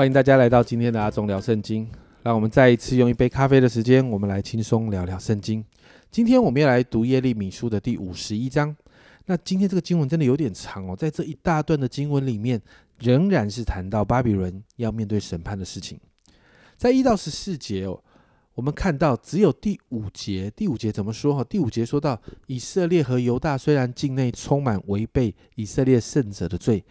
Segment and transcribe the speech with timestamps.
[0.00, 1.86] 欢迎大家来到今天的阿忠聊圣经。
[2.22, 5.62] 让我们再一次用一杯咖啡的时间，我们来轻松聊聊圣经。
[6.10, 8.74] 今天我们要来读耶利米书的第五十一章。
[9.26, 12.58] 那今天这个经文真的有点长哦，在这一大段的经文里面，
[12.98, 16.00] 仍然是谈到巴比伦要面对审判的事情。
[16.78, 18.02] 在一到十四节哦，
[18.54, 21.44] 我们看到只有第五节，第五节怎么说哈？
[21.44, 26.82] 第五节说到以色列和犹大虽然境内充满违背以色列圣者的罪，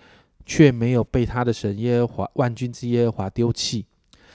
[0.49, 3.85] 却没有被他的神耶和华万军之耶和华丢弃。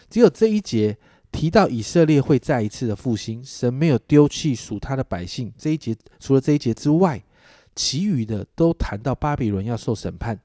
[0.09, 0.97] 只有这一节
[1.33, 5.53] 提到以色列会再一次的复兴，神没有丢弃属他的百姓。
[5.59, 7.21] 这一节除了这一节之外，
[7.75, 10.39] 其余的都谈到巴比伦要受审判。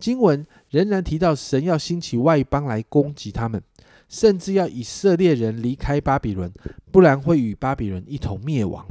[0.00, 3.62] 经文仍然提到神要兴起外邦来攻击他们，
[4.08, 6.52] 甚至要以色列人离开巴比伦，
[6.90, 8.84] 不然会与巴比伦一同灭亡。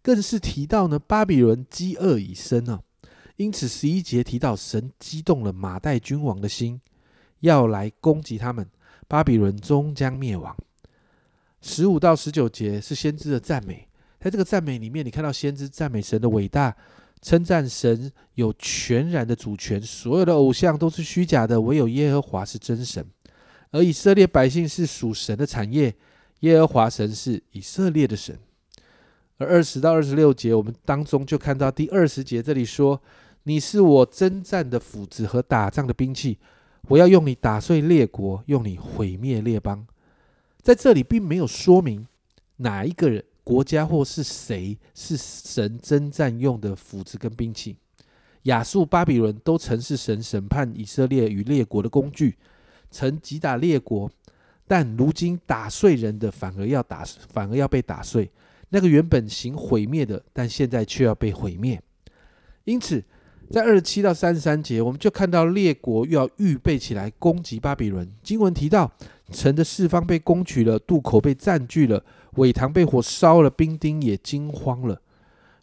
[0.00, 2.80] 更是提到呢，巴比伦饥饿已深啊，
[3.36, 6.80] 因此十一节提到神激动了马代君王的心，
[7.40, 8.68] 要来攻击他们。
[9.08, 10.56] 巴比伦终将灭亡。
[11.60, 13.86] 十五到十九节是先知的赞美，
[14.18, 16.74] 在这个赞美里面，你看到先知赞美神的伟大，
[17.20, 23.04] 称赞神有全然的主权，所有的偶像都是虚假的，唯有耶和华是真神。
[23.70, 25.94] 而以色列百姓是属神的产业，
[26.40, 28.38] 耶和华神是以色列的神。
[29.42, 33.00] 而二十到二十六节，我们当中就看到第二十节这里说
[33.44, 36.38] ：“你是我征战的斧子和打仗的兵器。”
[36.88, 39.86] 我要用你打碎列国，用你毁灭列邦。
[40.60, 42.06] 在这里并没有说明
[42.56, 47.76] 哪一个人、国家或是谁是神征战用的斧子跟兵器。
[48.44, 52.36] 亚述、巴比伦都曾是神审判以色列与列国的工具，
[52.90, 54.10] 曾击打列国。
[54.66, 58.28] 但如今打碎人的，反而要打，反而要被打碎。
[58.72, 61.80] 那个原本行毁灭的，但现在却要被毁灭。
[62.64, 63.04] 因此。
[63.50, 68.10] 在二十七到三十三节，我们就看到列国又要预备起来攻击巴比伦。
[68.22, 68.90] 经文提到，
[69.30, 72.02] 城的四方被攻取了，渡口被占据了，
[72.36, 75.02] 苇塘被火烧了，兵丁也惊慌了。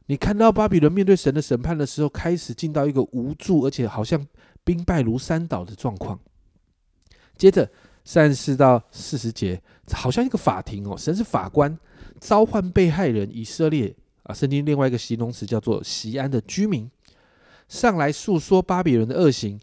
[0.05, 4.23] 你看到巴比伦面对神的审判的时候，开始进到一个无助，而且好像
[4.63, 6.19] 兵败如山倒的状况。
[7.37, 7.67] 接着
[8.05, 9.59] 三十四到四十节，
[9.93, 11.75] 好像一个法庭哦，神是法官，
[12.19, 16.89] 召唤被害人以色列啊，圣经另外一个形容词叫做西安的居民。
[17.67, 19.59] 上来诉说巴比伦的恶行，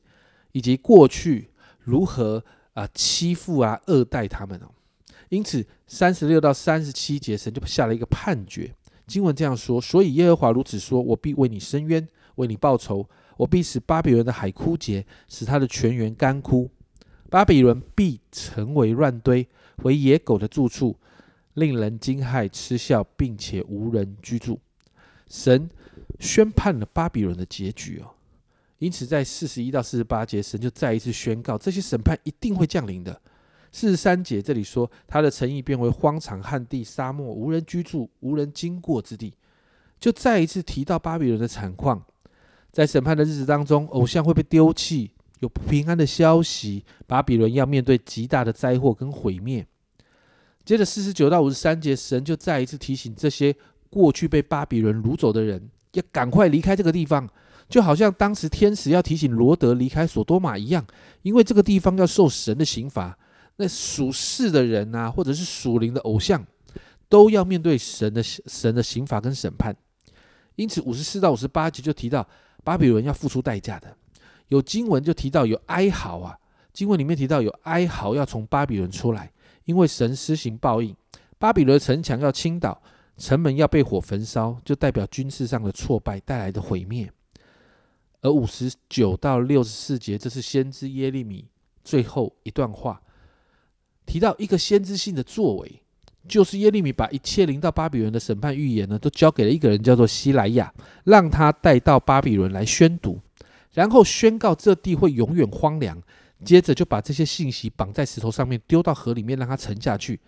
[0.52, 1.50] 以及过去
[1.80, 4.70] 如何啊欺负啊恶待他们哦。
[5.28, 8.72] 因此三十六到三十七节，神就下了一个判决。
[9.08, 12.06] 经文这样说：所以耶和华如此说：我必为你伸冤，
[12.36, 13.08] 为你报仇。
[13.36, 16.70] 我必使巴比伦的海枯竭，使他的泉源干枯。
[17.28, 19.46] 巴比伦必成为乱堆，
[19.82, 20.96] 为野狗的住处，
[21.56, 24.58] 令人惊骇嗤笑，并且无人居住。
[25.28, 25.68] 神。
[26.18, 28.08] 宣判了巴比伦的结局哦，
[28.78, 33.20] 因此在四十一到四十八节，神就再一次宣告这些审判一定会降临的。
[33.70, 39.34] 四十三节这里说，他的诚意变为荒场、旱地、沙漠、无人居住、无人经过之地，
[40.00, 42.02] 就再一次提到巴比伦的惨况。
[42.72, 49.66] 在审判的日子当中，偶像会被丢弃，有不平安的消息，巴比伦要面对极大的灾祸跟毁灭。
[50.66, 53.54] 接着四十九到五十三节，神就再一次提醒这些
[53.88, 55.70] 过去被巴比伦掳走的人。
[55.92, 57.26] 要赶快离开这个地方，
[57.68, 60.84] 就好像当时天使要提醒罗德离开索多玛一样，
[61.22, 63.16] 因为这个地方要受神的刑罚。
[63.58, 66.44] 那属世的人啊，或者是属灵的偶像，
[67.08, 69.74] 都要面对神的神的刑罚跟审判。
[70.56, 72.26] 因此，五十四到五十八节就提到
[72.64, 73.96] 巴比伦要付出代价的。
[74.48, 76.36] 有经文就提到有哀嚎啊，
[76.72, 79.32] 经文里面提到有哀嚎要从巴比伦出来，
[79.66, 80.96] 因为神施行报应，
[81.38, 82.82] 巴比伦城墙要倾倒。
[83.18, 87.10] 城门要被火焚烧，就代表军事上的挫败带来的毁灭。
[88.20, 91.46] 而五十九到六十四节，这是先知耶利米
[91.82, 93.00] 最后一段话，
[94.04, 95.80] 提到一个先知性的作为，
[96.28, 100.70] 就是耶利米把一切临到巴比伦的审判预言呢，都交给了一个人，叫做希莱亚，
[101.04, 103.18] 让他带到巴比伦来宣读，
[103.72, 105.98] 然后宣告这地会永远荒凉。
[106.44, 110.20] 接着就把这些信息绑在石头上面，丢到河里面，让它沉下去，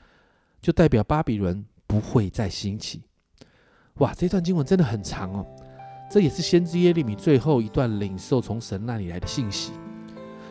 [0.60, 1.64] 就代表巴比伦。
[1.88, 3.00] 不会再兴起。
[3.94, 5.46] 哇，这段经文真的很长哦。
[6.10, 9.72] 这也是先知耶利米最后一段领受从神那里来的信息。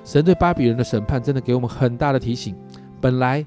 [0.04, 2.58] 神对巴比伦的审判真的给我们很大的提醒。
[3.00, 3.46] 本来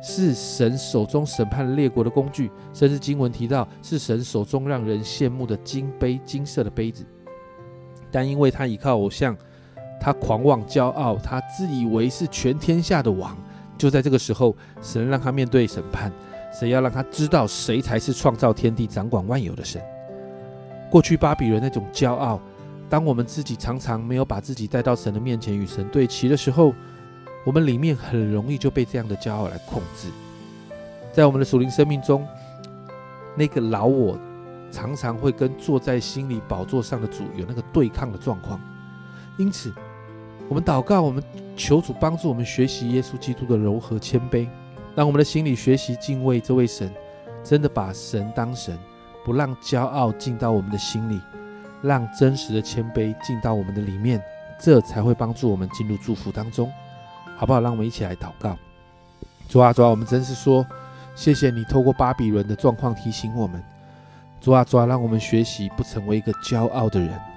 [0.00, 7.04] 是神手中审判列国的工具，甚至经文提到是神手中让人羡慕的金杯、金色的杯子。
[8.08, 9.36] 但因为他依靠偶像，
[10.02, 13.36] 他狂妄骄傲，他自以为是全天下的王。
[13.78, 16.10] 就在这个时候，神让他面对审判。
[16.52, 19.80] 谁要让他知道谁才是创造天地、掌管万有的神？
[20.90, 22.40] 过去巴比伦那种骄傲，
[22.90, 26.74] 当我们自己常常没有把自己带到神的面前与神对齐的时候，
[27.46, 30.08] 我们里面很容易就被这样的骄傲来控制。
[31.12, 32.26] 在我们的属灵生命中，
[33.36, 34.18] 那个老我
[34.70, 38.60] 常常会跟坐在心里宝座上的主有那个对抗的状况。
[39.38, 39.72] 因此，
[40.52, 41.24] 我们祷告，我们
[41.56, 44.46] 求主帮助我们学习耶稣基督的柔和谦卑，
[44.94, 46.92] 让我们的心里学习敬畏这位神，
[47.42, 48.78] 真的把神当神，
[49.24, 51.18] 不让骄傲进到我们的心里，
[51.80, 54.22] 让真实的谦卑进到我们的里面，
[54.60, 56.70] 这才会帮助我们进入祝福当中，
[57.38, 57.58] 好不好？
[57.58, 58.54] 让我们一起来祷告。
[59.48, 60.66] 主啊，主啊，我们真是说。
[61.14, 63.62] 谢谢你透过巴比伦的状况提醒我们，
[64.38, 67.31] 主啊主啊，让我们学习不成为一个骄傲的人。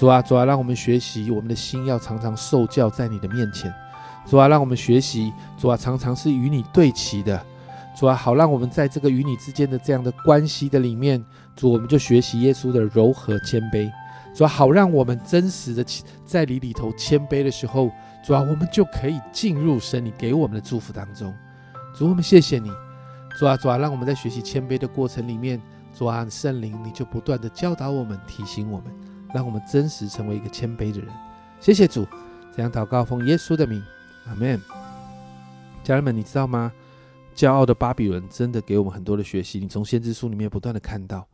[0.00, 3.70] 主啊主啊，让我们学习我们的心要常常受教在你的面前。
[4.24, 7.38] 主啊，让我们学习主啊，常常是与你对齐的。
[7.94, 11.22] 主啊，好让我们在这个与你之间的这样的关系的里面，
[11.54, 13.92] 主我们就学习耶稣的柔和谦卑。
[14.34, 15.84] 主啊，好让我们真实的
[16.24, 17.90] 在你里头谦卑的时候，
[18.24, 21.30] 主啊，我们就可以进入神你给我们的祝福当中。
[21.94, 22.70] 主，我们谢谢你。
[23.38, 25.60] 主啊，主啊，让我们在学习谦卑的过程里面，
[25.94, 28.86] 主啊，圣灵你就不断的教导我们、提醒我们，
[29.34, 31.08] 让我们真实成为一个谦卑的人。
[31.60, 32.06] 谢谢主，
[32.54, 33.82] 这样祷告奉耶稣的名，
[34.26, 34.60] 阿门。
[35.82, 36.72] 家人们，你知道吗？
[37.34, 39.58] 骄傲的巴比伦真的给我们很多的学习。
[39.60, 41.26] 你从先知书里面不断的看到，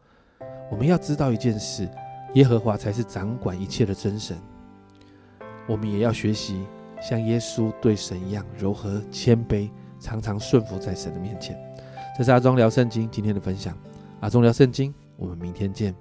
[0.70, 1.88] 我们要知道一件事：
[2.34, 4.37] 耶和华才是掌管一切的真神。
[5.66, 6.64] 我们也要学习
[7.00, 11.58] 像耶稣对神一样柔和谦卑，常常顺服在神的面前。
[12.16, 13.76] 这是阿忠聊圣经今天的分享，
[14.20, 15.94] 阿忠聊圣经，我们明天见。